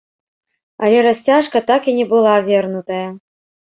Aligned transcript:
Але 0.87 1.03
расцяжка 1.09 1.57
так 1.71 1.81
і 1.93 1.97
не 2.01 2.05
была 2.17 2.35
вернутая. 2.53 3.09